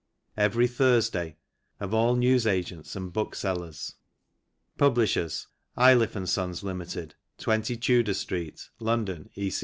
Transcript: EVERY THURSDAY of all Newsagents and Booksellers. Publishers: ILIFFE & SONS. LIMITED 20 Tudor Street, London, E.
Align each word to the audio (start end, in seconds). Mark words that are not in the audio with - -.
EVERY 0.35 0.65
THURSDAY 0.65 1.37
of 1.79 1.93
all 1.93 2.15
Newsagents 2.15 2.95
and 2.95 3.13
Booksellers. 3.13 3.97
Publishers: 4.75 5.45
ILIFFE 5.77 6.27
& 6.27 6.27
SONS. 6.27 6.63
LIMITED 6.63 7.13
20 7.37 7.77
Tudor 7.77 8.15
Street, 8.15 8.67
London, 8.79 9.29
E. 9.35 9.51